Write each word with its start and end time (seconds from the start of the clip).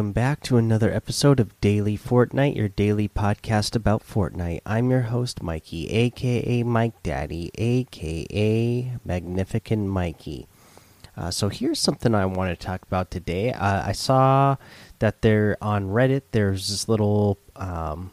Welcome 0.00 0.12
back 0.12 0.40
to 0.44 0.56
another 0.56 0.90
episode 0.90 1.40
of 1.40 1.60
Daily 1.60 1.98
Fortnite, 1.98 2.56
your 2.56 2.70
daily 2.70 3.06
podcast 3.06 3.76
about 3.76 4.02
Fortnite. 4.02 4.62
I'm 4.64 4.88
your 4.88 5.02
host, 5.02 5.42
Mikey, 5.42 5.90
aka 5.90 6.62
Mike 6.62 7.02
Daddy, 7.02 7.50
aka 7.58 8.92
Magnificent 9.04 9.88
Mikey. 9.88 10.46
Uh, 11.18 11.30
so 11.30 11.50
here's 11.50 11.78
something 11.78 12.14
I 12.14 12.24
want 12.24 12.48
to 12.58 12.66
talk 12.66 12.80
about 12.80 13.10
today. 13.10 13.52
Uh, 13.52 13.88
I 13.88 13.92
saw 13.92 14.56
that 15.00 15.20
there 15.20 15.58
on 15.60 15.90
Reddit, 15.90 16.22
there's 16.30 16.68
this 16.68 16.88
little 16.88 17.36
um, 17.56 18.10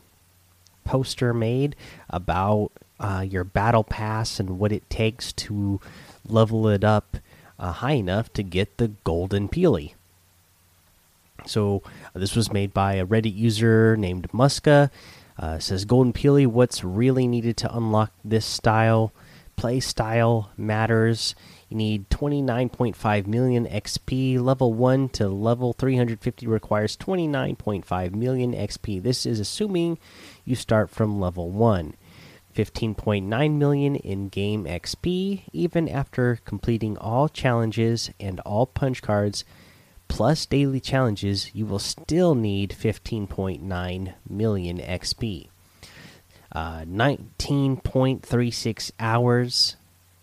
poster 0.83 1.33
made 1.33 1.73
about 2.09 2.71
uh, 2.99 3.25
your 3.25 3.45
battle 3.45 3.85
pass 3.85 4.41
and 4.41 4.59
what 4.59 4.73
it 4.73 4.89
takes 4.89 5.31
to 5.31 5.79
level 6.27 6.67
it 6.67 6.83
up 6.83 7.15
uh, 7.57 7.71
high 7.71 7.93
enough 7.93 8.33
to 8.33 8.43
get 8.43 8.75
the 8.75 8.89
golden 9.05 9.47
peely. 9.47 9.93
So 11.47 11.81
uh, 12.15 12.19
this 12.19 12.35
was 12.35 12.51
made 12.51 12.73
by 12.73 12.95
a 12.95 13.05
Reddit 13.05 13.35
user 13.35 13.97
named 13.97 14.29
Muska. 14.31 14.89
Uh, 15.39 15.59
says 15.59 15.85
Golden 15.85 16.13
Peely, 16.13 16.47
what's 16.47 16.83
really 16.83 17.27
needed 17.27 17.57
to 17.57 17.75
unlock 17.75 18.11
this 18.25 18.45
style? 18.45 19.13
Play 19.55 19.79
style 19.79 20.51
matters. 20.57 21.35
You 21.69 21.77
need 21.77 22.09
29.5 22.09 23.27
million 23.27 23.65
XP. 23.67 24.39
Level 24.39 24.73
1 24.73 25.09
to 25.09 25.27
level 25.27 25.73
350 25.73 26.47
requires 26.47 26.95
29.5 26.97 28.11
million 28.13 28.53
XP. 28.53 29.01
This 29.01 29.25
is 29.25 29.39
assuming 29.39 29.97
you 30.45 30.55
start 30.55 30.89
from 30.89 31.19
level 31.19 31.49
1. 31.49 31.95
15.9 32.55 33.57
million 33.57 33.95
in 33.97 34.29
game 34.29 34.65
XP, 34.65 35.43
even 35.53 35.87
after 35.87 36.39
completing 36.45 36.97
all 36.97 37.29
challenges 37.29 38.09
and 38.19 38.39
all 38.39 38.65
punch 38.65 39.03
cards 39.03 39.45
plus 40.07 40.45
daily 40.45 40.79
challenges, 40.79 41.51
you 41.53 41.65
will 41.65 41.79
still 41.79 42.35
need 42.35 42.69
15.9 42.71 44.13
million 44.29 44.77
XP. 44.77 45.47
Uh, 46.51 46.81
19.36 46.81 48.91
hours 48.99 49.77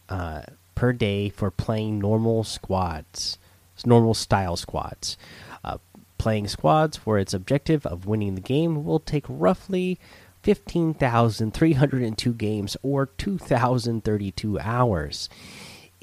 uh, 0.08 0.42
per 0.74 0.92
day 0.92 1.28
for 1.28 1.50
playing 1.50 1.98
normal 1.98 2.44
squads, 2.44 3.38
normal 3.84 4.14
style 4.14 4.56
squads. 4.56 5.16
Uh, 5.62 5.76
playing 6.19 6.48
squads 6.48 6.96
for 6.96 7.19
its 7.19 7.34
objective 7.34 7.84
of 7.86 8.06
winning 8.06 8.34
the 8.34 8.41
game 8.41 8.84
will 8.84 9.00
take 9.00 9.24
roughly 9.28 9.98
15,302 10.42 12.32
games 12.34 12.76
or 12.82 13.06
2,032 13.06 14.58
hours. 14.60 15.28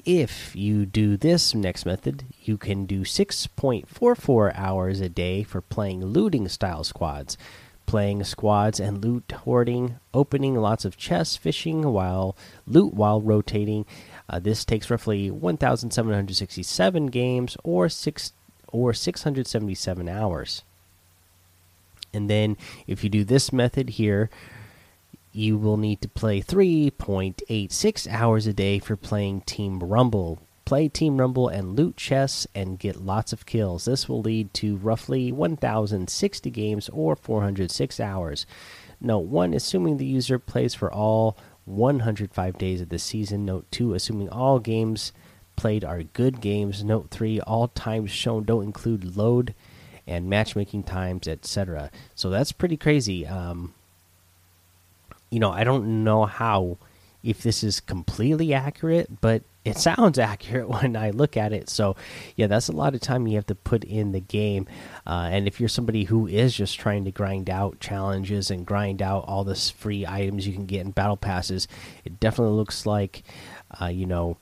If 0.04 0.56
you 0.56 0.84
do 0.84 1.16
this 1.16 1.54
next 1.54 1.86
method, 1.86 2.24
you 2.42 2.56
can 2.56 2.86
do 2.86 3.02
6.44 3.02 4.52
hours 4.56 5.00
a 5.00 5.08
day 5.08 5.44
for 5.44 5.60
playing 5.60 6.04
looting 6.04 6.48
style 6.48 6.82
squads. 6.82 7.38
Playing 7.86 8.24
squads 8.24 8.80
and 8.80 9.04
loot 9.04 9.30
hoarding, 9.30 10.00
opening 10.12 10.56
lots 10.56 10.84
of 10.84 10.96
chests, 10.96 11.36
fishing 11.36 11.92
while 11.92 12.36
loot 12.66 12.94
while 12.94 13.20
rotating. 13.20 13.86
Uh, 14.28 14.40
this 14.40 14.64
takes 14.64 14.90
roughly 14.90 15.30
1,767 15.30 17.06
games 17.06 17.56
or 17.62 17.88
six 17.88 18.32
or 18.72 18.92
677 18.92 20.08
hours. 20.08 20.64
And 22.12 22.28
then 22.28 22.56
if 22.88 23.04
you 23.04 23.10
do 23.10 23.22
this 23.22 23.52
method 23.52 23.90
here, 23.90 24.30
you 25.32 25.56
will 25.56 25.78
need 25.78 26.00
to 26.02 26.08
play 26.08 26.40
3.86 26.42 28.08
hours 28.12 28.46
a 28.46 28.52
day 28.52 28.78
for 28.78 28.96
playing 28.96 29.40
Team 29.42 29.80
Rumble. 29.80 30.38
Play 30.64 30.88
Team 30.88 31.18
Rumble 31.18 31.48
and 31.48 31.76
loot 31.76 31.96
chests 31.96 32.46
and 32.54 32.78
get 32.78 32.96
lots 32.96 33.32
of 33.32 33.46
kills. 33.46 33.86
This 33.86 34.08
will 34.08 34.20
lead 34.20 34.52
to 34.54 34.76
roughly 34.76 35.32
1,060 35.32 36.50
games 36.50 36.88
or 36.90 37.16
406 37.16 37.98
hours. 37.98 38.46
Note 39.00 39.20
1 39.20 39.54
assuming 39.54 39.96
the 39.96 40.04
user 40.04 40.38
plays 40.38 40.74
for 40.74 40.92
all 40.92 41.36
105 41.64 42.58
days 42.58 42.80
of 42.80 42.90
the 42.90 42.98
season. 42.98 43.44
Note 43.46 43.66
2 43.70 43.94
assuming 43.94 44.28
all 44.28 44.58
games 44.58 45.12
played 45.56 45.84
are 45.84 46.02
good 46.02 46.40
games. 46.40 46.84
Note 46.84 47.10
3 47.10 47.40
all 47.40 47.68
times 47.68 48.10
shown 48.10 48.44
don't 48.44 48.64
include 48.64 49.16
load 49.16 49.54
and 50.06 50.28
matchmaking 50.28 50.82
times, 50.82 51.26
etc. 51.26 51.90
So 52.14 52.28
that's 52.30 52.52
pretty 52.52 52.76
crazy. 52.76 53.26
Um, 53.26 53.74
you 55.32 55.40
know, 55.40 55.50
I 55.50 55.64
don't 55.64 56.04
know 56.04 56.26
how 56.26 56.76
if 57.24 57.42
this 57.42 57.64
is 57.64 57.80
completely 57.80 58.52
accurate, 58.52 59.20
but 59.22 59.42
it 59.64 59.78
sounds 59.78 60.18
accurate 60.18 60.68
when 60.68 60.94
I 60.94 61.08
look 61.08 61.38
at 61.38 61.54
it. 61.54 61.70
So, 61.70 61.96
yeah, 62.36 62.48
that's 62.48 62.68
a 62.68 62.72
lot 62.72 62.94
of 62.94 63.00
time 63.00 63.26
you 63.26 63.36
have 63.36 63.46
to 63.46 63.54
put 63.54 63.82
in 63.82 64.12
the 64.12 64.20
game. 64.20 64.66
Uh, 65.06 65.30
and 65.32 65.48
if 65.48 65.58
you're 65.58 65.70
somebody 65.70 66.04
who 66.04 66.26
is 66.26 66.54
just 66.54 66.78
trying 66.78 67.06
to 67.06 67.10
grind 67.10 67.48
out 67.48 67.80
challenges 67.80 68.50
and 68.50 68.66
grind 68.66 69.00
out 69.00 69.24
all 69.26 69.42
this 69.42 69.70
free 69.70 70.06
items 70.06 70.46
you 70.46 70.52
can 70.52 70.66
get 70.66 70.82
in 70.82 70.90
battle 70.90 71.16
passes, 71.16 71.66
it 72.04 72.20
definitely 72.20 72.54
looks 72.54 72.84
like, 72.84 73.22
uh, 73.80 73.86
you 73.86 74.04
know, 74.04 74.36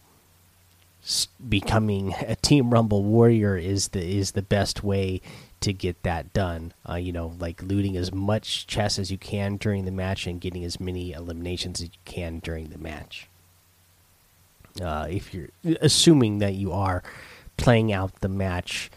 becoming 1.48 2.14
a 2.26 2.34
Team 2.34 2.70
Rumble 2.70 3.04
warrior 3.04 3.56
is 3.56 3.88
the 3.88 4.04
is 4.04 4.32
the 4.32 4.42
best 4.42 4.82
way 4.82 5.20
to 5.60 5.72
get 5.72 6.02
that 6.02 6.32
done. 6.32 6.72
Uh, 6.88 6.94
you 6.94 7.12
know, 7.12 7.34
like 7.38 7.62
looting 7.62 7.96
as 7.96 8.12
much 8.12 8.66
chess 8.66 8.98
as 8.98 9.10
you 9.10 9.18
can 9.18 9.56
during 9.56 9.84
the 9.84 9.90
match 9.90 10.26
and 10.26 10.40
getting 10.40 10.64
as 10.64 10.80
many 10.80 11.12
eliminations 11.12 11.80
as 11.80 11.86
you 11.86 12.00
can 12.04 12.38
during 12.38 12.68
the 12.68 12.78
match. 12.78 13.28
Uh, 14.80 15.06
if 15.10 15.34
you're 15.34 15.48
assuming 15.80 16.38
that 16.38 16.54
you 16.54 16.72
are 16.72 17.02
playing 17.56 17.92
out 17.92 18.20
the 18.20 18.28
match 18.28 18.90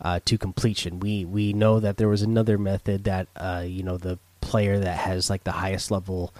uh, 0.00 0.18
to 0.24 0.38
completion, 0.38 0.98
we 0.98 1.24
we 1.24 1.52
know 1.52 1.78
that 1.78 1.96
there 1.98 2.08
was 2.08 2.22
another 2.22 2.58
method 2.58 3.04
that 3.04 3.28
uh, 3.36 3.62
you 3.66 3.82
know 3.82 3.96
the 3.96 4.18
player 4.40 4.78
that 4.78 4.96
has 4.96 5.30
like 5.30 5.44
the 5.44 5.52
highest 5.52 5.90
level 5.90 6.32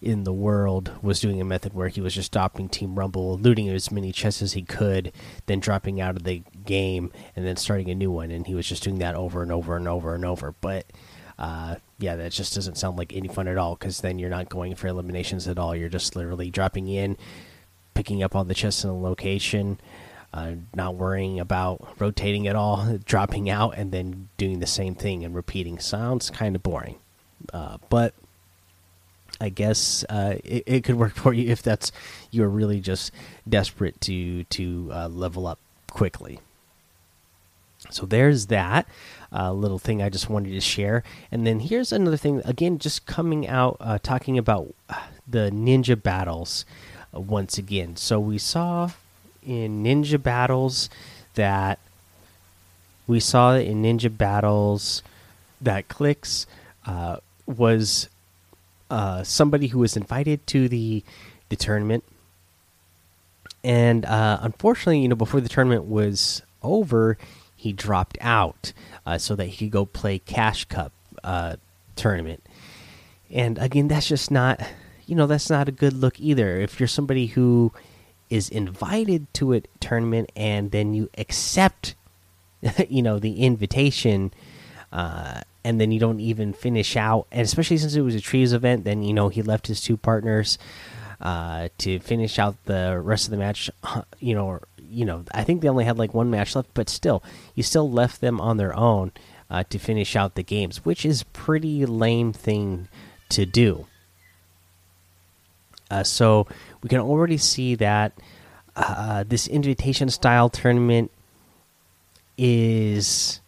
in 0.00 0.24
the 0.24 0.32
world 0.32 0.90
was 1.02 1.20
doing 1.20 1.40
a 1.40 1.44
method 1.44 1.74
where 1.74 1.88
he 1.88 2.00
was 2.00 2.14
just 2.14 2.26
stopping 2.26 2.68
Team 2.68 2.98
Rumble, 2.98 3.36
looting 3.36 3.68
as 3.68 3.90
many 3.90 4.12
chests 4.12 4.40
as 4.40 4.54
he 4.54 4.62
could, 4.62 5.12
then 5.46 5.60
dropping 5.60 6.00
out 6.00 6.16
of 6.16 6.24
the 6.24 6.42
game 6.64 7.12
and 7.36 7.46
then 7.46 7.56
starting 7.56 7.90
a 7.90 7.94
new 7.94 8.10
one. 8.10 8.30
And 8.30 8.46
he 8.46 8.54
was 8.54 8.66
just 8.66 8.82
doing 8.82 8.98
that 8.98 9.14
over 9.14 9.42
and 9.42 9.52
over 9.52 9.76
and 9.76 9.88
over 9.88 10.14
and 10.14 10.24
over. 10.24 10.54
But 10.60 10.86
uh, 11.38 11.76
yeah, 11.98 12.16
that 12.16 12.32
just 12.32 12.54
doesn't 12.54 12.76
sound 12.76 12.98
like 12.98 13.14
any 13.14 13.28
fun 13.28 13.48
at 13.48 13.56
all 13.56 13.74
because 13.74 14.00
then 14.00 14.18
you're 14.18 14.30
not 14.30 14.48
going 14.48 14.74
for 14.74 14.88
eliminations 14.88 15.48
at 15.48 15.58
all. 15.58 15.74
You're 15.74 15.88
just 15.88 16.14
literally 16.14 16.50
dropping 16.50 16.88
in, 16.88 17.16
picking 17.94 18.22
up 18.22 18.36
all 18.36 18.44
the 18.44 18.54
chests 18.54 18.84
in 18.84 18.90
a 18.90 18.98
location. 18.98 19.80
Uh, 20.32 20.52
not 20.76 20.94
worrying 20.94 21.40
about 21.40 21.96
rotating 21.98 22.46
at 22.46 22.54
all, 22.54 22.98
dropping 23.04 23.50
out, 23.50 23.76
and 23.76 23.90
then 23.90 24.28
doing 24.36 24.60
the 24.60 24.66
same 24.66 24.94
thing 24.94 25.24
and 25.24 25.34
repeating. 25.34 25.78
Sounds 25.80 26.30
kind 26.30 26.54
of 26.54 26.62
boring, 26.62 26.98
uh, 27.52 27.78
but 27.88 28.14
I 29.40 29.48
guess 29.48 30.04
uh, 30.08 30.36
it, 30.44 30.62
it, 30.66 30.84
could 30.84 30.96
work 30.96 31.14
for 31.16 31.32
you 31.32 31.50
if 31.50 31.62
that's 31.62 31.90
you're 32.30 32.48
really 32.48 32.80
just 32.80 33.12
desperate 33.48 34.00
to 34.02 34.44
to 34.44 34.90
uh, 34.92 35.08
level 35.08 35.46
up 35.46 35.58
quickly. 35.90 36.38
So 37.88 38.04
there's 38.04 38.46
that 38.46 38.86
uh, 39.32 39.52
little 39.52 39.78
thing 39.78 40.02
I 40.02 40.10
just 40.10 40.28
wanted 40.28 40.50
to 40.50 40.60
share, 40.60 41.02
and 41.32 41.46
then 41.46 41.60
here's 41.60 41.92
another 41.92 42.16
thing. 42.16 42.42
Again, 42.44 42.78
just 42.78 43.06
coming 43.06 43.48
out 43.48 43.76
uh, 43.80 43.98
talking 44.02 44.36
about 44.36 44.74
uh, 44.88 45.06
the 45.26 45.50
ninja 45.50 46.00
battles 46.00 46.66
uh, 47.14 47.20
once 47.20 47.56
again. 47.56 47.96
So 47.96 48.20
we 48.20 48.38
saw 48.38 48.90
in 49.42 49.82
ninja 49.82 50.22
battles 50.22 50.90
that 51.34 51.78
we 53.06 53.18
saw 53.18 53.54
in 53.54 53.82
ninja 53.82 54.14
battles 54.14 55.02
that 55.60 55.88
Clix 55.88 56.46
was 57.46 58.08
uh, 58.90 59.22
somebody 59.22 59.68
who 59.68 59.78
was 59.78 59.96
invited 59.96 60.46
to 60.48 60.68
the 60.68 61.02
the 61.48 61.56
tournament, 61.56 62.04
and 63.64 64.04
uh, 64.04 64.38
unfortunately, 64.42 65.00
you 65.00 65.08
know, 65.08 65.16
before 65.16 65.40
the 65.40 65.48
tournament 65.48 65.84
was 65.84 66.42
over, 66.62 67.18
he 67.60 67.74
dropped 67.74 68.16
out 68.22 68.72
uh, 69.04 69.18
so 69.18 69.36
that 69.36 69.44
he 69.44 69.56
could 69.66 69.70
go 69.70 69.84
play 69.84 70.18
Cash 70.18 70.64
Cup 70.64 70.92
uh, 71.22 71.56
tournament. 71.94 72.42
And 73.30 73.58
again, 73.58 73.86
that's 73.88 74.08
just 74.08 74.30
not, 74.30 74.62
you 75.04 75.14
know, 75.14 75.26
that's 75.26 75.50
not 75.50 75.68
a 75.68 75.72
good 75.72 75.92
look 75.92 76.18
either. 76.18 76.58
If 76.58 76.80
you're 76.80 76.86
somebody 76.86 77.26
who 77.26 77.70
is 78.30 78.48
invited 78.48 79.32
to 79.34 79.52
a 79.52 79.60
tournament 79.78 80.32
and 80.34 80.70
then 80.70 80.94
you 80.94 81.10
accept, 81.18 81.96
you 82.88 83.02
know, 83.02 83.18
the 83.18 83.42
invitation 83.42 84.32
uh, 84.90 85.42
and 85.62 85.78
then 85.78 85.92
you 85.92 86.00
don't 86.00 86.20
even 86.20 86.54
finish 86.54 86.96
out. 86.96 87.26
And 87.30 87.42
especially 87.42 87.76
since 87.76 87.94
it 87.94 88.00
was 88.00 88.14
a 88.14 88.22
trios 88.22 88.54
event, 88.54 88.84
then 88.84 89.02
you 89.02 89.12
know 89.12 89.28
he 89.28 89.42
left 89.42 89.66
his 89.66 89.82
two 89.82 89.98
partners 89.98 90.56
uh, 91.20 91.68
to 91.76 91.98
finish 91.98 92.38
out 92.38 92.56
the 92.64 92.98
rest 92.98 93.26
of 93.26 93.32
the 93.32 93.36
match. 93.36 93.70
You 94.18 94.34
know, 94.34 94.60
you 94.90 95.04
know, 95.04 95.24
I 95.32 95.44
think 95.44 95.62
they 95.62 95.68
only 95.68 95.84
had 95.84 95.98
like 95.98 96.14
one 96.14 96.30
match 96.30 96.54
left, 96.56 96.70
but 96.74 96.88
still, 96.88 97.22
you 97.54 97.62
still 97.62 97.90
left 97.90 98.20
them 98.20 98.40
on 98.40 98.56
their 98.56 98.76
own 98.76 99.12
uh, 99.48 99.64
to 99.70 99.78
finish 99.78 100.16
out 100.16 100.34
the 100.34 100.42
games, 100.42 100.84
which 100.84 101.04
is 101.04 101.22
pretty 101.32 101.86
lame 101.86 102.32
thing 102.32 102.88
to 103.30 103.46
do. 103.46 103.86
Uh, 105.90 106.04
so 106.04 106.46
we 106.82 106.88
can 106.88 107.00
already 107.00 107.36
see 107.36 107.74
that 107.74 108.12
uh, 108.76 109.24
this 109.26 109.48
invitation 109.48 110.08
style 110.08 110.48
tournament 110.48 111.10
is 112.38 113.40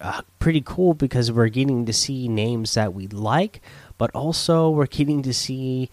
uh, 0.00 0.22
pretty 0.38 0.62
cool 0.64 0.94
because 0.94 1.30
we're 1.30 1.48
getting 1.48 1.86
to 1.86 1.92
see 1.92 2.28
names 2.28 2.74
that 2.74 2.94
we 2.94 3.06
like, 3.08 3.60
but 3.98 4.10
also 4.12 4.70
we're 4.70 4.86
getting 4.86 5.22
to 5.22 5.32
see 5.32 5.90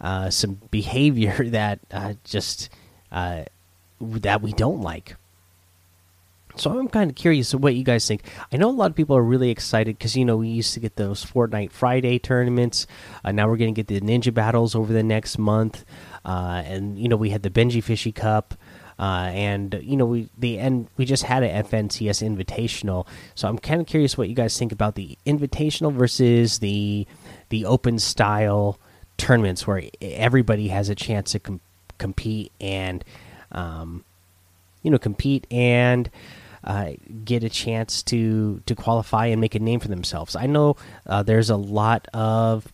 uh, 0.00 0.30
some 0.30 0.60
behavior 0.70 1.44
that 1.50 1.80
uh, 1.90 2.14
just 2.24 2.70
uh, 3.12 3.44
that 4.00 4.42
we 4.42 4.52
don't 4.52 4.80
like. 4.80 5.16
So 6.56 6.78
I'm 6.78 6.88
kind 6.88 7.10
of 7.10 7.16
curious 7.16 7.54
what 7.54 7.74
you 7.74 7.84
guys 7.84 8.06
think. 8.06 8.22
I 8.52 8.56
know 8.56 8.68
a 8.68 8.72
lot 8.72 8.90
of 8.90 8.96
people 8.96 9.16
are 9.16 9.22
really 9.22 9.50
excited 9.50 9.96
because 9.96 10.16
you 10.16 10.24
know 10.24 10.36
we 10.36 10.48
used 10.48 10.74
to 10.74 10.80
get 10.80 10.96
those 10.96 11.24
Fortnite 11.24 11.70
Friday 11.70 12.18
tournaments. 12.18 12.86
Uh, 13.24 13.32
now 13.32 13.48
we're 13.48 13.56
going 13.56 13.74
to 13.74 13.82
get 13.82 13.86
the 13.86 14.00
Ninja 14.00 14.32
battles 14.32 14.74
over 14.74 14.92
the 14.92 15.02
next 15.02 15.38
month, 15.38 15.84
uh, 16.24 16.62
and 16.64 16.98
you 16.98 17.08
know 17.08 17.16
we 17.16 17.30
had 17.30 17.42
the 17.42 17.50
Benji 17.50 17.82
Fishy 17.82 18.12
Cup. 18.12 18.54
Uh, 18.98 19.30
and 19.32 19.80
you 19.82 19.96
know 19.96 20.04
we 20.04 20.28
the 20.36 20.58
and 20.58 20.86
we 20.98 21.06
just 21.06 21.22
had 21.22 21.42
an 21.42 21.64
FNCS 21.64 22.22
Invitational, 22.22 23.06
so 23.34 23.48
I'm 23.48 23.58
kind 23.58 23.80
of 23.80 23.86
curious 23.86 24.18
what 24.18 24.28
you 24.28 24.34
guys 24.34 24.58
think 24.58 24.72
about 24.72 24.94
the 24.94 25.16
Invitational 25.24 25.90
versus 25.90 26.58
the 26.58 27.06
the 27.48 27.64
open 27.64 27.98
style 27.98 28.78
tournaments 29.16 29.66
where 29.66 29.84
everybody 30.02 30.68
has 30.68 30.90
a 30.90 30.94
chance 30.94 31.32
to 31.32 31.38
com 31.38 31.60
compete 31.96 32.52
and 32.60 33.04
um, 33.52 34.04
you 34.82 34.90
know 34.90 34.98
compete 34.98 35.46
and 35.50 36.10
uh, 36.64 36.92
get 37.24 37.42
a 37.42 37.48
chance 37.48 38.02
to 38.04 38.62
to 38.66 38.74
qualify 38.74 39.26
and 39.26 39.40
make 39.40 39.54
a 39.54 39.58
name 39.58 39.80
for 39.80 39.88
themselves. 39.88 40.36
I 40.36 40.46
know 40.46 40.76
uh, 41.06 41.22
there's 41.22 41.50
a 41.50 41.56
lot 41.56 42.06
of 42.12 42.70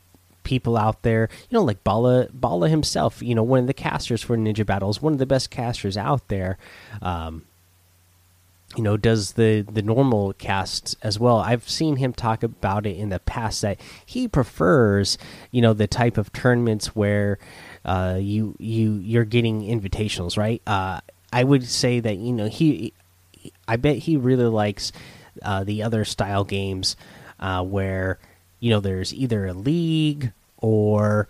people 0.46 0.76
out 0.76 1.02
there, 1.02 1.28
you 1.50 1.58
know, 1.58 1.64
like 1.64 1.82
Bala 1.84 2.28
Bala 2.32 2.68
himself, 2.68 3.22
you 3.22 3.34
know, 3.34 3.42
one 3.42 3.58
of 3.58 3.66
the 3.66 3.74
casters 3.74 4.22
for 4.22 4.36
Ninja 4.36 4.64
Battles, 4.64 5.02
one 5.02 5.12
of 5.12 5.18
the 5.18 5.26
best 5.26 5.50
casters 5.50 5.96
out 5.96 6.26
there. 6.28 6.56
Um, 7.02 7.44
you 8.76 8.82
know, 8.82 8.96
does 8.96 9.32
the 9.32 9.62
the 9.62 9.82
normal 9.82 10.32
casts 10.34 10.96
as 11.02 11.18
well. 11.18 11.38
I've 11.38 11.68
seen 11.68 11.96
him 11.96 12.12
talk 12.12 12.42
about 12.42 12.86
it 12.86 12.96
in 12.96 13.08
the 13.10 13.20
past 13.20 13.62
that 13.62 13.80
he 14.04 14.28
prefers, 14.28 15.18
you 15.50 15.62
know, 15.62 15.72
the 15.72 15.86
type 15.86 16.18
of 16.18 16.32
tournaments 16.32 16.94
where 16.96 17.38
uh, 17.86 18.18
you 18.20 18.56
you 18.58 18.94
you're 18.94 19.24
getting 19.24 19.62
invitationals, 19.62 20.36
right? 20.36 20.60
Uh, 20.66 21.00
I 21.32 21.44
would 21.44 21.64
say 21.64 22.00
that 22.00 22.16
you 22.18 22.32
know 22.32 22.48
he, 22.48 22.92
I 23.66 23.76
bet 23.76 23.98
he 23.98 24.16
really 24.16 24.44
likes 24.44 24.92
uh, 25.42 25.64
the 25.64 25.82
other 25.82 26.04
style 26.04 26.44
games 26.44 26.96
uh, 27.38 27.62
where 27.62 28.18
you 28.58 28.70
know 28.70 28.80
there's 28.80 29.14
either 29.14 29.46
a 29.46 29.52
league 29.52 30.32
or 30.58 31.28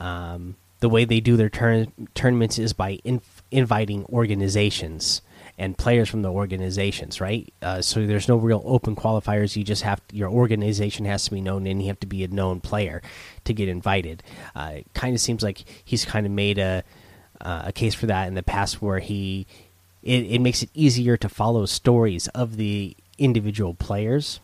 um, 0.00 0.56
the 0.80 0.88
way 0.88 1.04
they 1.04 1.20
do 1.20 1.36
their 1.36 1.50
turn 1.50 1.92
tournaments 2.14 2.58
is 2.58 2.72
by 2.72 2.98
inv 3.04 3.22
inviting 3.50 4.04
organizations 4.06 5.22
and 5.58 5.76
players 5.76 6.08
from 6.08 6.22
the 6.22 6.30
organizations, 6.30 7.20
right? 7.20 7.52
Uh, 7.60 7.82
so 7.82 8.06
there's 8.06 8.28
no 8.28 8.36
real 8.36 8.62
open 8.64 8.94
qualifiers. 8.94 9.56
You 9.56 9.64
just 9.64 9.82
have 9.82 10.06
to, 10.08 10.16
your 10.16 10.30
organization 10.30 11.04
has 11.06 11.24
to 11.24 11.32
be 11.32 11.40
known, 11.40 11.66
and 11.66 11.82
you 11.82 11.88
have 11.88 12.00
to 12.00 12.06
be 12.06 12.22
a 12.22 12.28
known 12.28 12.60
player 12.60 13.02
to 13.44 13.52
get 13.52 13.68
invited. 13.68 14.22
Uh, 14.54 14.74
it 14.76 14.86
kind 14.94 15.14
of 15.14 15.20
seems 15.20 15.42
like 15.42 15.64
he's 15.84 16.04
kind 16.04 16.24
of 16.24 16.32
made 16.32 16.58
a 16.58 16.84
uh, 17.40 17.64
a 17.66 17.72
case 17.72 17.94
for 17.94 18.06
that 18.06 18.28
in 18.28 18.34
the 18.34 18.42
past, 18.42 18.80
where 18.80 19.00
he 19.00 19.46
it, 20.02 20.24
it 20.24 20.40
makes 20.40 20.62
it 20.62 20.70
easier 20.74 21.16
to 21.16 21.28
follow 21.28 21.66
stories 21.66 22.28
of 22.28 22.56
the 22.56 22.96
individual 23.18 23.74
players 23.74 24.40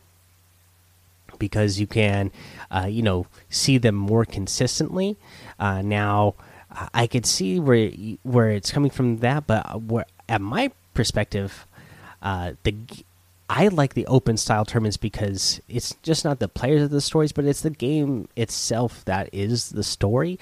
because 1.39 1.81
you 1.81 1.87
can, 1.87 2.31
uh, 2.71 2.87
you 2.89 3.03
know, 3.03 3.27
see 3.51 3.79
them 3.79 3.95
more 3.95 4.25
consistently. 4.25 5.17
Uh, 5.59 5.83
now, 5.83 6.35
I 6.93 7.07
could 7.07 7.27
see 7.27 7.61
where 7.61 7.91
where 8.23 8.51
it's 8.51 8.73
coming 8.73 8.91
from 8.91 9.19
that, 9.19 9.47
but 9.47 9.83
where, 9.83 10.07
at 10.29 10.41
my 10.41 10.73
perspective, 10.95 11.67
uh, 12.23 12.53
the 12.63 12.75
I 13.49 13.69
like 13.69 13.93
the 13.93 14.07
open 14.07 14.39
style 14.39 14.65
tournaments 14.65 14.97
because 14.97 15.61
it's 15.69 15.95
just 16.03 16.25
not 16.25 16.39
the 16.39 16.49
players 16.49 16.83
of 16.83 16.91
the 16.91 17.03
stories, 17.03 17.33
but 17.33 17.45
it's 17.45 17.61
the 17.61 17.69
game 17.71 18.27
itself 18.37 19.05
that 19.05 19.29
is 19.33 19.69
the 19.69 19.85
story. 19.85 20.39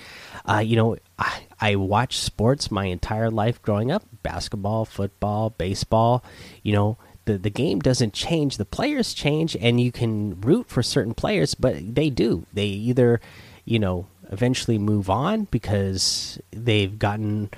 Uh, 0.48 0.62
you 0.64 0.76
know, 0.76 0.96
I, 1.18 1.46
I 1.60 1.76
watched 1.76 2.20
sports 2.20 2.70
my 2.70 2.84
entire 2.84 3.30
life 3.30 3.60
growing 3.60 3.90
up: 3.90 4.04
basketball, 4.22 4.84
football, 4.84 5.50
baseball. 5.50 6.22
You 6.62 6.74
know, 6.74 6.96
the 7.24 7.38
the 7.38 7.50
game 7.50 7.80
doesn't 7.80 8.14
change 8.14 8.56
the 8.56 8.64
players 8.64 9.14
change 9.14 9.56
and 9.60 9.80
you 9.80 9.92
can 9.92 10.40
root 10.40 10.68
for 10.68 10.82
certain 10.82 11.14
players 11.14 11.54
but 11.54 11.94
they 11.94 12.10
do 12.10 12.46
they 12.52 12.66
either 12.66 13.20
you 13.64 13.78
know 13.78 14.06
eventually 14.30 14.78
move 14.78 15.08
on 15.08 15.44
because 15.50 16.40
they've 16.50 16.98
gotten 16.98 17.50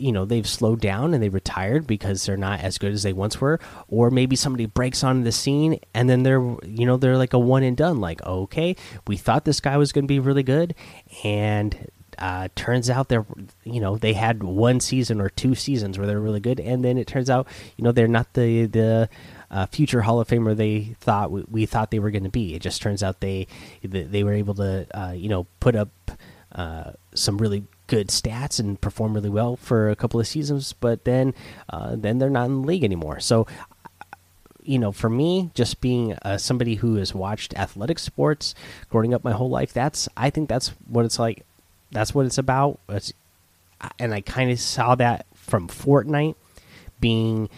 you 0.00 0.12
know 0.12 0.24
they've 0.24 0.48
slowed 0.48 0.80
down 0.80 1.14
and 1.14 1.22
they 1.22 1.28
retired 1.28 1.86
because 1.86 2.24
they're 2.24 2.36
not 2.36 2.60
as 2.60 2.78
good 2.78 2.92
as 2.92 3.02
they 3.02 3.12
once 3.12 3.40
were. 3.40 3.60
Or 3.88 4.10
maybe 4.10 4.36
somebody 4.36 4.66
breaks 4.66 5.04
on 5.04 5.22
the 5.22 5.32
scene 5.32 5.80
and 5.94 6.08
then 6.08 6.22
they're 6.22 6.40
you 6.64 6.86
know 6.86 6.96
they're 6.96 7.18
like 7.18 7.32
a 7.32 7.38
one 7.38 7.62
and 7.62 7.76
done. 7.76 8.00
Like 8.00 8.24
okay 8.24 8.76
we 9.06 9.16
thought 9.16 9.44
this 9.44 9.60
guy 9.60 9.76
was 9.76 9.92
going 9.92 10.04
to 10.04 10.08
be 10.08 10.18
really 10.20 10.42
good. 10.42 10.74
And 11.24 11.90
uh, 12.18 12.48
turns 12.54 12.90
out 12.90 13.08
they're 13.08 13.26
you 13.64 13.80
know 13.80 13.96
they 13.96 14.12
had 14.12 14.42
one 14.42 14.78
season 14.80 15.20
or 15.20 15.30
two 15.30 15.54
seasons 15.54 15.98
where 15.98 16.06
they're 16.06 16.20
really 16.20 16.40
good, 16.40 16.60
and 16.60 16.84
then 16.84 16.98
it 16.98 17.06
turns 17.06 17.30
out 17.30 17.48
you 17.76 17.84
know 17.84 17.92
they're 17.92 18.08
not 18.08 18.34
the 18.34 18.66
the 18.66 19.08
uh, 19.50 19.66
future 19.66 20.02
Hall 20.02 20.20
of 20.20 20.28
Famer 20.28 20.54
they 20.54 20.96
thought 21.00 21.30
we, 21.30 21.44
we 21.48 21.66
thought 21.66 21.90
they 21.90 21.98
were 21.98 22.10
going 22.10 22.24
to 22.24 22.30
be. 22.30 22.54
It 22.54 22.60
just 22.60 22.82
turns 22.82 23.02
out 23.02 23.20
they 23.20 23.46
they 23.82 24.22
were 24.22 24.34
able 24.34 24.54
to 24.54 24.86
uh, 24.92 25.12
you 25.12 25.28
know 25.28 25.46
put 25.60 25.74
up 25.74 25.88
uh, 26.52 26.92
some 27.14 27.38
really 27.38 27.64
good 27.90 28.08
stats 28.08 28.60
and 28.60 28.80
perform 28.80 29.14
really 29.14 29.28
well 29.28 29.56
for 29.56 29.90
a 29.90 29.96
couple 29.96 30.20
of 30.20 30.26
seasons, 30.26 30.72
but 30.72 31.04
then 31.04 31.34
uh, 31.68 31.96
then 31.96 32.18
they're 32.18 32.30
not 32.30 32.46
in 32.46 32.62
the 32.62 32.66
league 32.66 32.84
anymore. 32.84 33.18
So 33.18 33.48
you 34.62 34.78
know, 34.78 34.92
for 34.92 35.10
me, 35.10 35.50
just 35.54 35.80
being 35.80 36.14
uh, 36.22 36.38
somebody 36.38 36.76
who 36.76 36.94
has 36.96 37.12
watched 37.12 37.52
athletic 37.54 37.98
sports 37.98 38.54
growing 38.88 39.12
up 39.12 39.24
my 39.24 39.32
whole 39.32 39.50
life, 39.50 39.72
that's 39.72 40.08
I 40.16 40.30
think 40.30 40.48
that's 40.48 40.68
what 40.86 41.04
it's 41.04 41.18
like 41.18 41.44
that's 41.90 42.14
what 42.14 42.26
it's 42.26 42.38
about. 42.38 42.78
It's, 42.88 43.12
and 43.98 44.14
I 44.14 44.20
kind 44.20 44.52
of 44.52 44.60
saw 44.60 44.94
that 44.94 45.26
from 45.34 45.66
Fortnite 45.66 46.36
being 47.00 47.48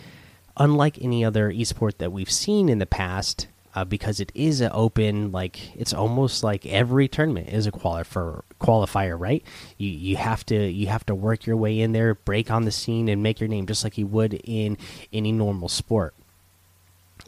unlike 0.56 1.02
any 1.02 1.24
other 1.24 1.52
esport 1.52 1.98
that 1.98 2.12
we've 2.12 2.30
seen 2.30 2.70
in 2.70 2.78
the 2.78 2.86
past 2.86 3.48
uh, 3.74 3.84
because 3.84 4.20
it 4.20 4.30
is 4.34 4.60
an 4.60 4.70
open 4.74 5.32
like 5.32 5.74
it's 5.76 5.92
almost 5.92 6.44
like 6.44 6.66
every 6.66 7.08
tournament 7.08 7.48
is 7.48 7.66
a 7.66 7.72
qualifier 7.72 8.42
qualifier 8.60 9.18
right? 9.18 9.42
You 9.78 9.88
you 9.88 10.16
have 10.16 10.44
to 10.46 10.56
you 10.56 10.86
have 10.88 11.06
to 11.06 11.14
work 11.14 11.46
your 11.46 11.56
way 11.56 11.80
in 11.80 11.92
there 11.92 12.14
break 12.14 12.50
on 12.50 12.64
the 12.64 12.72
scene 12.72 13.08
and 13.08 13.22
make 13.22 13.40
your 13.40 13.48
name 13.48 13.66
just 13.66 13.84
like 13.84 13.98
you 13.98 14.06
would 14.06 14.40
in 14.44 14.78
any 15.12 15.32
normal 15.32 15.68
sport. 15.68 16.14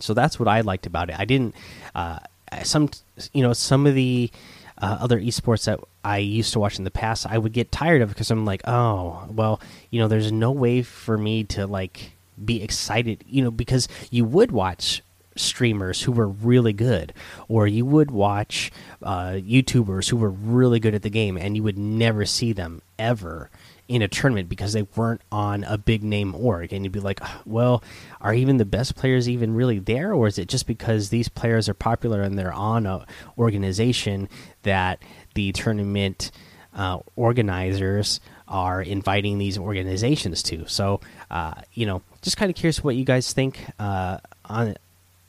So 0.00 0.12
that's 0.12 0.38
what 0.38 0.48
i 0.48 0.60
liked 0.60 0.86
about 0.86 1.10
it. 1.10 1.18
I 1.18 1.24
didn't 1.24 1.54
uh, 1.94 2.18
some 2.62 2.90
you 3.32 3.42
know 3.42 3.52
some 3.52 3.86
of 3.86 3.94
the 3.94 4.30
uh, 4.78 4.98
other 5.00 5.20
esports 5.20 5.64
that 5.66 5.80
I 6.02 6.18
used 6.18 6.52
to 6.52 6.58
watch 6.58 6.78
in 6.78 6.84
the 6.84 6.90
past, 6.90 7.26
I 7.26 7.38
would 7.38 7.52
get 7.52 7.70
tired 7.70 8.02
of 8.02 8.08
because 8.08 8.30
I'm 8.30 8.44
like, 8.44 8.62
oh, 8.66 9.24
well, 9.30 9.60
you 9.90 10.00
know, 10.00 10.08
there's 10.08 10.32
no 10.32 10.50
way 10.50 10.82
for 10.82 11.16
me 11.16 11.44
to 11.44 11.66
like 11.66 12.12
be 12.44 12.62
excited, 12.62 13.24
you 13.26 13.42
know, 13.42 13.50
because 13.50 13.88
you 14.10 14.24
would 14.24 14.50
watch 14.50 15.02
streamers 15.36 16.02
who 16.02 16.12
were 16.12 16.28
really 16.28 16.72
good, 16.72 17.12
or 17.48 17.66
you 17.66 17.84
would 17.86 18.10
watch 18.10 18.70
uh, 19.02 19.32
YouTubers 19.32 20.08
who 20.08 20.16
were 20.16 20.30
really 20.30 20.80
good 20.80 20.94
at 20.94 21.02
the 21.02 21.10
game, 21.10 21.36
and 21.36 21.56
you 21.56 21.62
would 21.62 21.78
never 21.78 22.24
see 22.24 22.52
them 22.52 22.82
ever 22.98 23.50
in 23.86 24.02
a 24.02 24.08
tournament 24.08 24.48
because 24.48 24.72
they 24.72 24.82
weren't 24.96 25.20
on 25.30 25.62
a 25.64 25.76
big 25.76 26.02
name 26.02 26.34
org. 26.34 26.72
And 26.72 26.84
you'd 26.84 26.92
be 26.92 27.00
like 27.00 27.20
well 27.44 27.82
are 28.20 28.34
even 28.34 28.56
the 28.56 28.64
best 28.64 28.96
players 28.96 29.28
even 29.28 29.54
really 29.54 29.78
there 29.78 30.12
or 30.12 30.26
is 30.26 30.38
it 30.38 30.48
just 30.48 30.66
because 30.66 31.10
these 31.10 31.28
players 31.28 31.68
are 31.68 31.74
popular 31.74 32.22
and 32.22 32.38
they're 32.38 32.52
on 32.52 32.86
a 32.86 33.06
organization 33.36 34.28
that 34.62 35.02
the 35.34 35.52
tournament 35.52 36.30
uh, 36.74 36.98
organizers 37.14 38.20
are 38.48 38.82
inviting 38.82 39.38
these 39.38 39.58
organizations 39.58 40.42
to? 40.44 40.66
So 40.66 41.00
uh, 41.30 41.54
you 41.72 41.84
know 41.86 42.02
just 42.22 42.36
kind 42.38 42.50
of 42.50 42.56
curious 42.56 42.82
what 42.82 42.96
you 42.96 43.04
guys 43.04 43.32
think 43.34 43.66
uh, 43.78 44.18
on 44.46 44.76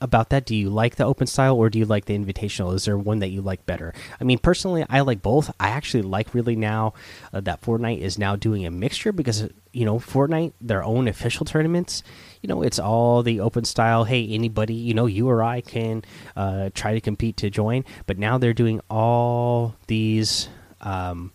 about 0.06 0.30
that? 0.30 0.46
Do 0.46 0.56
you 0.56 0.70
like 0.70 0.96
the 0.96 1.04
open 1.04 1.28
style 1.28 1.58
or 1.58 1.70
do 1.70 1.78
you 1.78 1.86
like 1.86 2.06
the 2.06 2.18
invitational? 2.18 2.74
Is 2.74 2.86
there 2.86 2.98
one 2.98 3.20
that 3.20 3.30
you 3.30 3.42
like 3.42 3.66
better? 3.66 3.94
I 4.22 4.24
mean, 4.24 4.38
personally, 4.38 4.86
I 4.90 5.02
like 5.02 5.22
both. 5.22 5.54
I 5.60 5.70
actually 5.70 6.04
like 6.04 6.34
really 6.34 6.56
now 6.56 6.94
uh, 7.34 7.42
that 7.42 7.62
Fortnite 7.62 8.00
is 8.00 8.18
now 8.18 8.38
doing 8.38 8.66
a 8.66 8.72
mixture 8.72 9.12
because 9.12 9.50
you 9.74 9.84
know 9.84 10.00
Fortnite 10.00 10.54
their 10.62 10.84
own 10.84 11.10
official 11.10 11.46
tournaments. 11.46 12.04
You 12.42 12.48
know, 12.48 12.62
it's 12.62 12.80
all 12.80 13.24
the 13.24 13.42
open 13.42 13.66
style. 13.66 14.06
Hey, 14.06 14.26
anybody, 14.30 14.76
you 14.76 14.94
know, 14.94 15.08
you 15.08 15.28
or 15.28 15.44
I 15.44 15.60
can 15.60 16.06
uh, 16.36 16.70
try 16.74 16.94
to 16.94 17.02
compete 17.02 17.38
to 17.38 17.50
join. 17.50 17.84
But 18.06 18.18
now 18.18 18.38
they're 18.38 18.54
doing 18.54 18.80
all 18.90 19.76
these. 19.88 20.48
Um, 20.80 21.34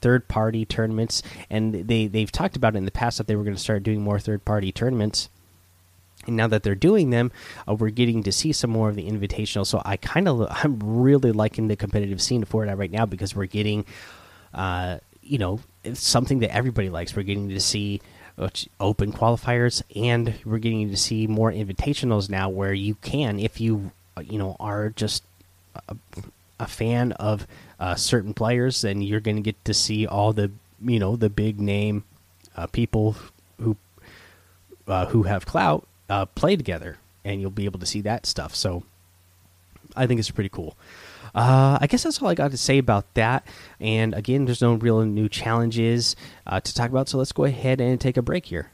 third 0.00 0.26
party 0.26 0.64
tournaments 0.66 1.22
and 1.48 1.86
they 1.86 2.08
they've 2.08 2.32
talked 2.32 2.56
about 2.56 2.74
it 2.74 2.78
in 2.78 2.84
the 2.84 2.90
past 2.90 3.18
that 3.18 3.28
they 3.28 3.36
were 3.36 3.44
going 3.44 3.54
to 3.54 3.62
start 3.62 3.84
doing 3.84 4.02
more 4.02 4.18
third 4.18 4.44
party 4.44 4.72
tournaments 4.72 5.30
and 6.26 6.36
now 6.36 6.46
that 6.46 6.62
they're 6.62 6.74
doing 6.74 7.10
them 7.10 7.32
uh, 7.68 7.74
we're 7.74 7.90
getting 7.90 8.22
to 8.22 8.32
see 8.32 8.52
some 8.52 8.70
more 8.70 8.88
of 8.88 8.96
the 8.96 9.08
invitational. 9.08 9.66
So 9.66 9.82
i 9.84 9.96
kind 9.96 10.28
of 10.28 10.46
i'm 10.50 10.78
really 10.80 11.32
liking 11.32 11.68
the 11.68 11.76
competitive 11.76 12.20
scene 12.20 12.44
for 12.44 12.64
it 12.64 12.74
right 12.74 12.90
now 12.90 13.06
because 13.06 13.34
we're 13.34 13.46
getting 13.46 13.84
uh 14.54 14.98
you 15.22 15.38
know 15.38 15.60
something 15.94 16.40
that 16.40 16.54
everybody 16.54 16.90
likes. 16.90 17.14
We're 17.16 17.22
getting 17.22 17.48
to 17.48 17.60
see 17.60 18.00
open 18.80 19.12
qualifiers, 19.12 19.82
and 19.94 20.34
we're 20.44 20.58
getting 20.58 20.90
to 20.90 20.96
see 20.96 21.26
more 21.26 21.52
invitationals 21.52 22.28
now, 22.28 22.48
where 22.48 22.72
you 22.72 22.94
can, 22.96 23.38
if 23.38 23.60
you 23.60 23.92
you 24.22 24.38
know 24.38 24.56
are 24.60 24.90
just 24.90 25.22
a, 25.88 25.96
a 26.60 26.66
fan 26.66 27.12
of 27.12 27.46
uh, 27.80 27.94
certain 27.94 28.34
players, 28.34 28.82
then 28.82 29.02
you're 29.02 29.20
going 29.20 29.36
to 29.36 29.42
get 29.42 29.62
to 29.64 29.74
see 29.74 30.06
all 30.06 30.32
the 30.32 30.50
you 30.84 30.98
know 30.98 31.16
the 31.16 31.30
big 31.30 31.60
name 31.60 32.04
uh, 32.56 32.66
people 32.66 33.16
who 33.60 33.76
uh, 34.86 35.06
who 35.06 35.24
have 35.24 35.46
clout 35.46 35.86
uh, 36.08 36.26
play 36.26 36.56
together, 36.56 36.98
and 37.24 37.40
you'll 37.40 37.50
be 37.50 37.64
able 37.64 37.80
to 37.80 37.86
see 37.86 38.00
that 38.02 38.26
stuff. 38.26 38.54
So 38.54 38.84
I 39.96 40.06
think 40.06 40.18
it's 40.18 40.30
pretty 40.30 40.50
cool. 40.50 40.76
Uh, 41.34 41.78
I 41.80 41.86
guess 41.86 42.02
that's 42.02 42.20
all 42.20 42.28
I 42.28 42.34
got 42.34 42.50
to 42.50 42.58
say 42.58 42.78
about 42.78 43.14
that. 43.14 43.46
And 43.80 44.14
again, 44.14 44.44
there's 44.44 44.60
no 44.60 44.74
real 44.74 45.04
new 45.04 45.28
challenges 45.28 46.14
uh, 46.46 46.60
to 46.60 46.74
talk 46.74 46.90
about, 46.90 47.08
so 47.08 47.18
let's 47.18 47.32
go 47.32 47.44
ahead 47.44 47.80
and 47.80 48.00
take 48.00 48.16
a 48.16 48.22
break 48.22 48.46
here. 48.46 48.70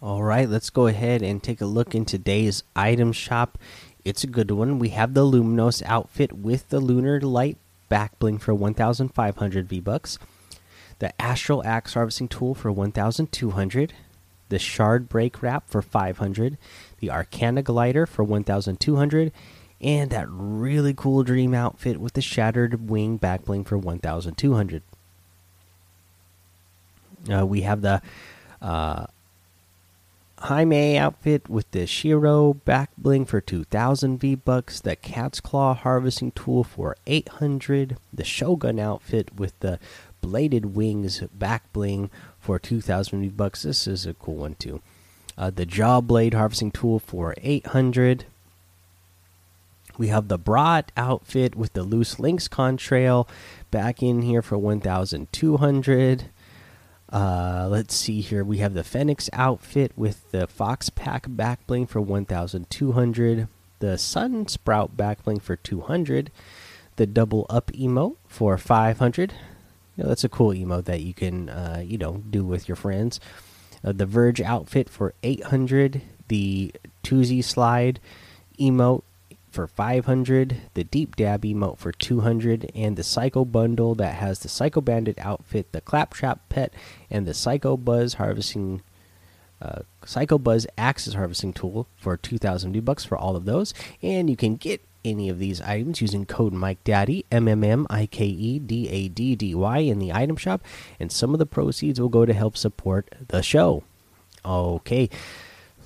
All 0.00 0.22
right, 0.22 0.48
let's 0.48 0.70
go 0.70 0.88
ahead 0.88 1.22
and 1.22 1.42
take 1.42 1.60
a 1.60 1.66
look 1.66 1.94
in 1.94 2.04
today's 2.04 2.64
item 2.74 3.12
shop. 3.12 3.56
It's 4.04 4.24
a 4.24 4.26
good 4.26 4.50
one. 4.50 4.80
We 4.80 4.88
have 4.88 5.14
the 5.14 5.20
Luminos 5.20 5.82
outfit 5.84 6.32
with 6.32 6.68
the 6.70 6.80
Lunar 6.80 7.20
Light 7.20 7.56
back 7.88 8.18
bling 8.18 8.38
for 8.38 8.54
1,500 8.54 9.68
V 9.68 9.80
bucks, 9.80 10.18
the 10.98 11.22
Astral 11.22 11.64
Axe 11.64 11.94
harvesting 11.94 12.26
tool 12.26 12.54
for 12.54 12.72
1,200, 12.72 13.92
the 14.52 14.58
Shard 14.58 15.08
Break 15.08 15.42
Wrap 15.42 15.66
for 15.70 15.80
500, 15.80 16.58
the 16.98 17.10
Arcana 17.10 17.62
Glider 17.62 18.04
for 18.04 18.22
1,200, 18.22 19.32
and 19.80 20.10
that 20.10 20.26
really 20.28 20.92
cool 20.92 21.22
Dream 21.22 21.54
outfit 21.54 21.96
with 21.96 22.12
the 22.12 22.20
Shattered 22.20 22.90
Wing 22.90 23.16
back 23.16 23.46
bling 23.46 23.64
for 23.64 23.78
1,200. 23.78 24.82
Uh, 27.32 27.46
we 27.46 27.62
have 27.62 27.80
the 27.80 28.02
uh, 28.60 29.06
Jaime 30.38 30.98
outfit 30.98 31.48
with 31.48 31.70
the 31.70 31.86
Shiro 31.86 32.52
back 32.52 32.90
bling 32.98 33.24
for 33.24 33.40
2000 33.40 34.18
V 34.18 34.34
bucks, 34.34 34.80
the 34.80 34.96
Cat's 34.96 35.40
Claw 35.40 35.72
harvesting 35.72 36.32
tool 36.32 36.62
for 36.62 36.94
800, 37.06 37.96
the 38.12 38.24
Shogun 38.24 38.78
outfit 38.78 39.34
with 39.34 39.58
the 39.60 39.78
bladed 40.22 40.74
wings 40.74 41.20
back 41.34 41.70
bling 41.74 42.08
for 42.40 42.58
2000 42.58 43.36
bucks. 43.36 43.64
This 43.64 43.86
is 43.86 44.06
a 44.06 44.14
cool 44.14 44.36
one 44.36 44.54
too. 44.54 44.80
Uh, 45.36 45.50
the 45.50 45.66
Jaw 45.66 46.00
Blade 46.00 46.32
harvesting 46.34 46.70
tool 46.70 46.98
for 46.98 47.34
800. 47.42 48.24
We 49.98 50.08
have 50.08 50.28
the 50.28 50.38
Brat 50.38 50.90
outfit 50.96 51.54
with 51.54 51.74
the 51.74 51.82
loose 51.82 52.18
links 52.18 52.48
contrail 52.48 53.28
back 53.70 54.02
in 54.02 54.22
here 54.22 54.40
for 54.40 54.56
1200. 54.56 56.24
Uh, 57.12 57.68
let's 57.70 57.94
see 57.94 58.22
here. 58.22 58.42
We 58.42 58.58
have 58.58 58.72
the 58.72 58.82
Fennix 58.82 59.28
outfit 59.34 59.92
with 59.96 60.30
the 60.30 60.46
Fox 60.46 60.88
Pack 60.88 61.26
back 61.28 61.66
bling 61.66 61.86
for 61.86 62.00
1,200. 62.00 63.48
The 63.80 63.98
Sun 63.98 64.48
Sprout 64.48 64.96
back 64.96 65.24
bling 65.24 65.40
for 65.40 65.56
200. 65.56 66.30
The 66.96 67.06
Double 67.06 67.46
Up 67.50 67.70
emote 67.72 68.16
for 68.26 68.56
500. 68.56 69.34
You 69.96 70.04
know, 70.04 70.08
that's 70.08 70.24
a 70.24 70.28
cool 70.28 70.50
emote 70.50 70.84
that 70.84 71.02
you 71.02 71.14
can, 71.14 71.48
uh, 71.48 71.82
you 71.84 71.98
know, 71.98 72.22
do 72.28 72.44
with 72.44 72.68
your 72.68 72.76
friends. 72.76 73.20
Uh, 73.84 73.92
the 73.92 74.06
Verge 74.06 74.40
outfit 74.40 74.88
for 74.88 75.14
800. 75.22 76.02
The 76.28 76.72
Toosie 77.02 77.44
Slide 77.44 78.00
emote 78.58 79.02
for 79.50 79.66
500, 79.66 80.62
the 80.74 80.84
Deep 80.84 81.14
Dab 81.14 81.42
emote 81.42 81.78
for 81.78 81.92
200, 81.92 82.70
and 82.74 82.96
the 82.96 83.04
Psycho 83.04 83.44
Bundle 83.44 83.94
that 83.96 84.14
has 84.14 84.38
the 84.38 84.48
Psycho 84.48 84.80
Bandit 84.80 85.18
outfit, 85.18 85.72
the 85.72 85.82
Claptrap 85.82 86.48
pet, 86.48 86.72
and 87.10 87.26
the 87.26 87.34
Psycho 87.34 87.76
Buzz 87.76 88.14
harvesting. 88.14 88.82
Uh, 89.60 89.82
Psycho 90.04 90.38
Buzz 90.38 90.66
Axes 90.76 91.14
harvesting 91.14 91.52
tool 91.52 91.86
for 91.96 92.16
2,000 92.16 92.72
V 92.72 92.80
bucks 92.80 93.04
for 93.04 93.16
all 93.16 93.36
of 93.36 93.44
those, 93.44 93.72
and 94.02 94.28
you 94.28 94.36
can 94.36 94.56
get 94.56 94.80
any 95.04 95.28
of 95.28 95.38
these 95.38 95.60
items 95.60 96.00
using 96.00 96.24
code 96.26 96.52
Mike 96.52 96.82
Daddy 96.84 97.24
M 97.30 97.48
M 97.48 97.64
M 97.64 97.86
I 97.90 98.06
K 98.06 98.24
E 98.26 98.58
D 98.58 98.88
A 98.88 99.08
D 99.08 99.34
D 99.34 99.54
Y 99.54 99.78
in 99.78 99.98
the 99.98 100.12
item 100.12 100.36
shop, 100.36 100.62
and 101.00 101.10
some 101.10 101.32
of 101.32 101.38
the 101.38 101.46
proceeds 101.46 102.00
will 102.00 102.08
go 102.08 102.24
to 102.26 102.32
help 102.32 102.56
support 102.56 103.14
the 103.28 103.42
show. 103.42 103.82
Okay, 104.44 105.08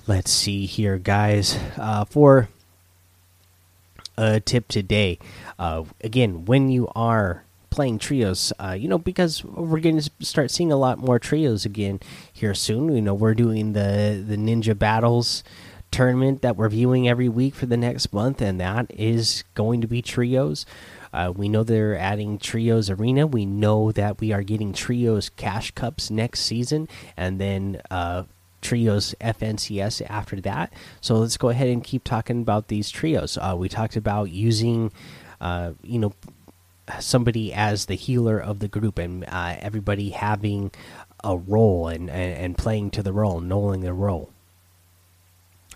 let's 0.07 0.31
see 0.31 0.65
here, 0.65 0.97
guys. 0.97 1.57
Uh, 1.77 2.05
for 2.05 2.49
a 4.17 4.39
tip 4.39 4.67
today. 4.67 5.19
Uh, 5.59 5.83
again, 6.01 6.45
when 6.45 6.69
you 6.69 6.89
are 6.95 7.43
playing 7.69 7.99
trios, 7.99 8.51
uh, 8.59 8.75
you 8.77 8.87
know, 8.87 8.97
because 8.97 9.43
we're 9.43 9.79
going 9.79 9.99
to 9.99 10.09
start 10.21 10.49
seeing 10.49 10.71
a 10.71 10.75
lot 10.77 10.97
more 10.97 11.19
trios 11.19 11.65
again 11.65 11.99
here 12.33 12.55
soon. 12.55 12.95
You 12.95 13.01
know, 13.01 13.13
we're 13.13 13.35
doing 13.35 13.73
the 13.73 14.23
the 14.25 14.37
Ninja 14.37 14.77
Battles 14.77 15.43
tournament 15.91 16.41
that 16.41 16.55
we're 16.55 16.69
viewing 16.69 17.07
every 17.07 17.29
week 17.29 17.55
for 17.55 17.65
the 17.65 17.77
next 17.77 18.13
month, 18.13 18.41
and 18.41 18.59
that 18.59 18.87
is 18.89 19.43
going 19.53 19.81
to 19.81 19.87
be 19.87 20.01
trios. 20.01 20.65
Uh, 21.13 21.31
we 21.35 21.49
know 21.49 21.63
they're 21.63 21.97
adding 21.97 22.37
Trios 22.37 22.89
Arena. 22.89 23.25
We 23.25 23.45
know 23.45 23.91
that 23.91 24.19
we 24.19 24.31
are 24.31 24.43
getting 24.43 24.73
Trios 24.73 25.29
Cash 25.29 25.71
Cups 25.71 26.11
next 26.11 26.41
season, 26.41 26.87
and 27.15 27.39
then 27.39 27.81
uh, 27.89 28.23
trios 28.61 29.15
FNCS 29.21 30.05
after 30.09 30.41
that. 30.41 30.73
So 31.01 31.15
let's 31.15 31.37
go 31.37 31.49
ahead 31.49 31.69
and 31.69 31.83
keep 31.83 32.03
talking 32.03 32.41
about 32.41 32.67
these 32.67 32.89
trios. 32.89 33.37
Uh, 33.37 33.55
we 33.57 33.69
talked 33.69 33.95
about 33.95 34.29
using, 34.29 34.91
uh, 35.39 35.71
you 35.83 35.99
know, 35.99 36.13
somebody 36.99 37.53
as 37.53 37.85
the 37.85 37.95
healer 37.95 38.39
of 38.39 38.59
the 38.59 38.67
group 38.67 38.97
and 38.97 39.25
uh, 39.25 39.55
everybody 39.59 40.11
having 40.11 40.71
a 41.23 41.37
role 41.37 41.87
and, 41.87 42.09
and, 42.09 42.33
and 42.33 42.57
playing 42.57 42.91
to 42.91 43.03
the 43.03 43.13
role, 43.13 43.41
knowing 43.41 43.81
the 43.81 43.93
role. 43.93 44.31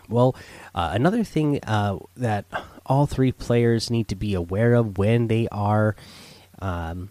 Well, 0.08 0.34
uh, 0.74 0.90
another 0.92 1.24
thing 1.24 1.60
uh, 1.64 1.98
that 2.16 2.44
all 2.86 3.06
three 3.06 3.32
players 3.32 3.90
need 3.90 4.08
to 4.08 4.16
be 4.16 4.34
aware 4.34 4.74
of 4.74 4.98
when 4.98 5.28
they 5.28 5.48
are 5.48 5.96
um, 6.60 7.10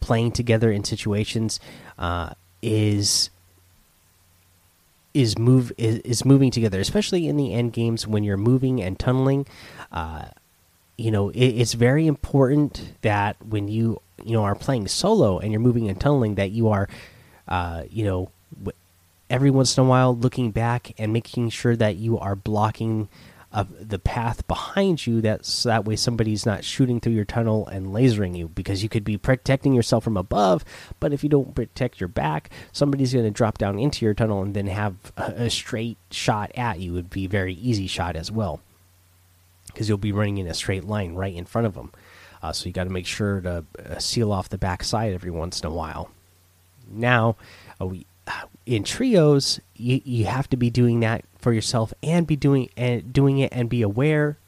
playing 0.00 0.32
together 0.32 0.70
in 0.70 0.84
situations 0.84 1.60
uh, 1.98 2.30
is 2.60 3.30
is 5.14 5.38
move 5.38 5.72
is, 5.76 5.98
is 6.00 6.24
moving 6.24 6.50
together, 6.50 6.80
especially 6.80 7.28
in 7.28 7.36
the 7.36 7.52
end 7.52 7.72
games 7.72 8.06
when 8.06 8.24
you're 8.24 8.36
moving 8.36 8.82
and 8.82 8.98
tunneling. 8.98 9.46
Uh, 9.90 10.26
you 10.96 11.10
know, 11.10 11.30
it, 11.30 11.46
it's 11.46 11.74
very 11.74 12.06
important 12.06 12.94
that 13.02 13.36
when 13.44 13.68
you 13.68 14.00
you 14.24 14.32
know 14.32 14.42
are 14.42 14.54
playing 14.54 14.88
solo 14.88 15.38
and 15.38 15.52
you're 15.52 15.60
moving 15.60 15.88
and 15.88 16.00
tunneling, 16.00 16.36
that 16.36 16.50
you 16.50 16.68
are, 16.68 16.88
uh, 17.48 17.84
you 17.90 18.04
know, 18.04 18.30
every 19.32 19.50
once 19.50 19.76
in 19.76 19.84
a 19.84 19.86
while 19.86 20.14
looking 20.14 20.50
back 20.50 20.92
and 20.98 21.12
making 21.12 21.48
sure 21.48 21.74
that 21.74 21.96
you 21.96 22.18
are 22.18 22.36
blocking 22.36 23.08
of 23.50 23.88
the 23.88 23.98
path 23.98 24.46
behind 24.46 25.06
you 25.06 25.20
that's 25.20 25.64
that 25.64 25.84
way 25.84 25.96
somebody's 25.96 26.46
not 26.46 26.64
shooting 26.64 27.00
through 27.00 27.12
your 27.12 27.24
tunnel 27.24 27.66
and 27.66 27.88
lasering 27.88 28.36
you 28.36 28.48
because 28.48 28.82
you 28.82 28.88
could 28.88 29.04
be 29.04 29.16
protecting 29.18 29.74
yourself 29.74 30.04
from 30.04 30.16
above 30.16 30.64
but 31.00 31.12
if 31.12 31.22
you 31.22 31.28
don't 31.28 31.54
protect 31.54 31.98
your 31.98 32.08
back 32.08 32.50
somebody's 32.72 33.12
going 33.12 33.24
to 33.24 33.30
drop 33.30 33.58
down 33.58 33.78
into 33.78 34.04
your 34.04 34.14
tunnel 34.14 34.42
and 34.42 34.54
then 34.54 34.66
have 34.66 34.94
a, 35.16 35.44
a 35.44 35.50
straight 35.50 35.98
shot 36.10 36.50
at 36.54 36.78
you. 36.78 36.92
It 36.92 36.94
would 36.94 37.10
be 37.10 37.26
very 37.26 37.54
easy 37.54 37.86
shot 37.86 38.16
as 38.16 38.30
well 38.30 38.60
because 39.66 39.88
you'll 39.88 39.98
be 39.98 40.12
running 40.12 40.38
in 40.38 40.46
a 40.46 40.54
straight 40.54 40.84
line 40.84 41.14
right 41.14 41.34
in 41.34 41.46
front 41.46 41.66
of 41.66 41.74
them 41.74 41.90
uh, 42.42 42.52
so 42.52 42.66
you 42.66 42.72
got 42.72 42.84
to 42.84 42.90
make 42.90 43.06
sure 43.06 43.40
to 43.40 43.64
uh, 43.78 43.98
seal 43.98 44.32
off 44.32 44.48
the 44.48 44.58
back 44.58 44.82
side 44.82 45.12
every 45.12 45.30
once 45.30 45.60
in 45.60 45.66
a 45.66 45.72
while. 45.72 46.10
Now 46.90 47.36
uh, 47.80 47.86
we 47.86 48.06
in 48.66 48.84
trios 48.84 49.60
you, 49.76 50.00
you 50.04 50.24
have 50.26 50.48
to 50.50 50.56
be 50.56 50.70
doing 50.70 51.00
that 51.00 51.24
for 51.38 51.52
yourself 51.52 51.92
and 52.02 52.26
be 52.26 52.36
doing 52.36 52.68
and 52.76 53.12
doing 53.12 53.38
it 53.38 53.52
and 53.52 53.68
be 53.68 53.82
aware 53.82 54.38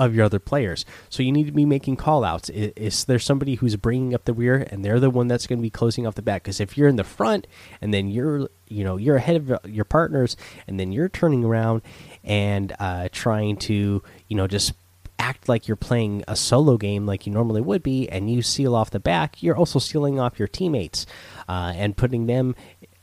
of 0.00 0.14
your 0.14 0.24
other 0.24 0.38
players. 0.38 0.86
So 1.10 1.22
you 1.22 1.30
need 1.30 1.44
to 1.44 1.52
be 1.52 1.66
making 1.66 1.96
call 1.96 2.24
outs. 2.24 2.48
Is, 2.48 2.72
is 2.74 3.04
there 3.04 3.18
somebody 3.18 3.56
who's 3.56 3.76
bringing 3.76 4.14
up 4.14 4.24
the 4.24 4.32
rear 4.32 4.66
and 4.70 4.82
they're 4.82 4.98
the 4.98 5.10
one 5.10 5.28
that's 5.28 5.46
going 5.46 5.58
to 5.58 5.62
be 5.62 5.70
closing 5.70 6.06
off 6.06 6.14
the 6.14 6.22
back? 6.22 6.42
Because 6.42 6.58
if 6.58 6.78
you're 6.78 6.88
in 6.88 6.96
the 6.96 7.04
front 7.04 7.46
and 7.82 7.92
then 7.92 8.08
you're 8.08 8.48
you 8.68 8.82
know 8.82 8.96
you're 8.96 9.16
ahead 9.16 9.36
of 9.36 9.66
your 9.66 9.84
partners 9.84 10.36
and 10.66 10.80
then 10.80 10.90
you're 10.90 11.10
turning 11.10 11.44
around 11.44 11.82
and 12.24 12.74
uh, 12.80 13.08
trying 13.12 13.58
to 13.58 14.02
you 14.28 14.36
know 14.36 14.46
just 14.46 14.72
act 15.18 15.50
like 15.50 15.68
you're 15.68 15.76
playing 15.76 16.24
a 16.26 16.34
solo 16.34 16.78
game 16.78 17.04
like 17.04 17.26
you 17.26 17.32
normally 17.32 17.60
would 17.60 17.82
be 17.82 18.08
and 18.08 18.30
you 18.30 18.40
seal 18.40 18.74
off 18.74 18.90
the 18.90 18.98
back 18.98 19.42
you're 19.42 19.56
also 19.56 19.78
sealing 19.78 20.18
off 20.18 20.38
your 20.38 20.48
teammates 20.48 21.04
uh, 21.46 21.74
and 21.76 21.94
putting 21.94 22.24
them 22.24 22.54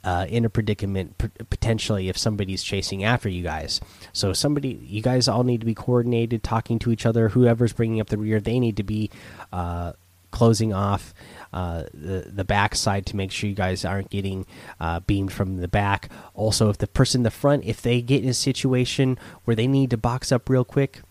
uh, 0.03 0.25
in 0.29 0.45
a 0.45 0.49
predicament 0.49 1.17
potentially 1.49 2.09
if 2.09 2.17
somebody's 2.17 2.63
chasing 2.63 3.03
after 3.03 3.27
you 3.29 3.43
guys. 3.43 3.81
So 4.13 4.33
somebody, 4.33 4.79
you 4.83 5.01
guys 5.01 5.27
all 5.27 5.43
need 5.43 5.59
to 5.59 5.65
be 5.65 5.75
coordinated, 5.75 6.43
talking 6.43 6.79
to 6.79 6.91
each 6.91 7.05
other. 7.05 7.29
Whoever's 7.29 7.73
bringing 7.73 7.99
up 7.99 8.07
the 8.07 8.17
rear, 8.17 8.39
they 8.39 8.59
need 8.59 8.77
to 8.77 8.83
be 8.83 9.09
uh, 9.51 9.93
closing 10.31 10.73
off 10.73 11.13
uh, 11.53 11.83
the 11.93 12.29
the 12.31 12.43
back 12.43 12.75
side 12.75 13.05
to 13.07 13.15
make 13.15 13.31
sure 13.31 13.49
you 13.49 13.55
guys 13.55 13.85
aren't 13.85 14.09
getting 14.09 14.45
uh, 14.79 14.99
beamed 15.01 15.31
from 15.31 15.57
the 15.57 15.67
back. 15.67 16.09
Also, 16.33 16.69
if 16.69 16.77
the 16.77 16.87
person 16.87 17.19
in 17.19 17.23
the 17.23 17.31
front, 17.31 17.63
if 17.65 17.81
they 17.81 18.01
get 18.01 18.23
in 18.23 18.29
a 18.29 18.33
situation 18.33 19.17
where 19.45 19.55
they 19.55 19.67
need 19.67 19.89
to 19.89 19.97
box 19.97 20.31
up 20.31 20.49
real 20.49 20.65
quick, 20.65 21.01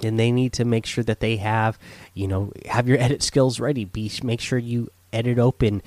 then 0.00 0.16
they 0.16 0.32
need 0.32 0.52
to 0.54 0.64
make 0.64 0.86
sure 0.86 1.04
that 1.04 1.20
they 1.20 1.36
have, 1.36 1.78
you 2.14 2.26
know, 2.26 2.52
have 2.68 2.88
your 2.88 2.98
edit 2.98 3.22
skills 3.22 3.60
ready. 3.60 3.84
Be 3.84 4.10
make 4.22 4.40
sure 4.40 4.58
you 4.58 4.90
edit 5.12 5.38
open 5.38 5.82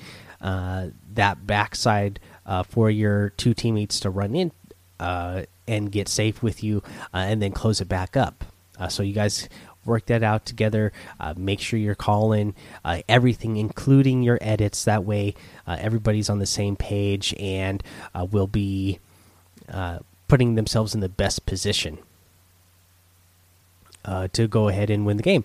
that 0.46 1.46
backside 1.46 2.20
uh, 2.46 2.62
for 2.62 2.90
your 2.90 3.30
two 3.30 3.54
teammates 3.54 4.00
to 4.00 4.10
run 4.10 4.34
in 4.34 4.52
uh, 5.00 5.42
and 5.66 5.90
get 5.90 6.08
safe 6.08 6.42
with 6.42 6.62
you, 6.62 6.82
uh, 7.12 7.18
and 7.18 7.42
then 7.42 7.52
close 7.52 7.80
it 7.80 7.88
back 7.88 8.16
up. 8.16 8.44
Uh, 8.78 8.88
so 8.88 9.02
you 9.02 9.12
guys 9.12 9.48
work 9.84 10.06
that 10.06 10.22
out 10.22 10.46
together. 10.46 10.92
Uh, 11.18 11.34
make 11.36 11.60
sure 11.60 11.78
you're 11.78 11.94
calling 11.94 12.54
everything, 13.08 13.56
including 13.56 14.22
your 14.22 14.38
edits. 14.40 14.84
That 14.84 15.04
way, 15.04 15.34
everybody's 15.66 16.30
on 16.30 16.38
the 16.38 16.46
same 16.46 16.76
page 16.76 17.34
and 17.38 17.82
will 18.30 18.46
be 18.46 18.98
putting 20.28 20.54
themselves 20.54 20.94
in 20.94 21.00
the 21.00 21.08
best 21.08 21.46
position 21.46 21.98
to 24.32 24.48
go 24.48 24.68
ahead 24.68 24.90
and 24.90 25.06
win 25.06 25.16
the 25.16 25.22
game. 25.22 25.44